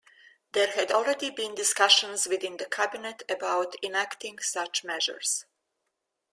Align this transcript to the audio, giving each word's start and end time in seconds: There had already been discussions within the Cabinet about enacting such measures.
There 0.53 0.71
had 0.71 0.91
already 0.91 1.29
been 1.29 1.53
discussions 1.53 2.25
within 2.25 2.57
the 2.57 2.65
Cabinet 2.65 3.21
about 3.29 3.75
enacting 3.83 4.39
such 4.39 4.83
measures. 4.83 5.45